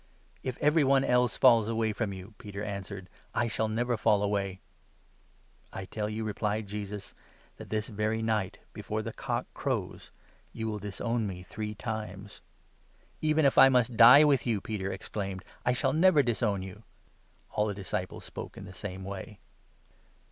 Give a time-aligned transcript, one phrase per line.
[0.41, 4.23] 32" If everyone else falls away from you," Peter answered," I 33 shall never fall
[4.23, 4.59] away!""
[5.73, 7.13] I tell you," replied Jesus,"
[7.57, 10.09] that this very night, before the 34 cock crows,
[10.53, 12.41] you will disown me three times!""
[13.21, 16.81] Even if I must die with you," Peter exclaimed," I shall 35 never disown you!"
[17.51, 19.37] All the disciples spoke in the same way.